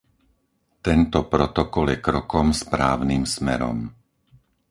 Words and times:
Tento 0.85 1.19
protokol 1.33 1.85
je 1.93 1.97
krokom 2.07 2.47
správnym 2.61 3.21
smerom. 3.35 3.77